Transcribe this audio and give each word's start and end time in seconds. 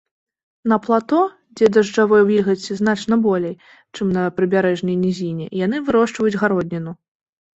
На 0.71 0.77
плато, 0.85 1.19
дзе 1.59 1.67
дажджавой 1.75 2.23
вільгаці 2.29 2.77
значна 2.79 3.15
болей, 3.27 3.53
чым 3.97 4.07
на 4.17 4.23
прыбярэжнай 4.37 4.95
нізіне, 5.05 5.45
яны 5.65 5.83
вырошчваюць 5.91 6.39
гародніну. 6.45 6.91